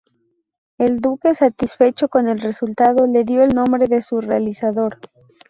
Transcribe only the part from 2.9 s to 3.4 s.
le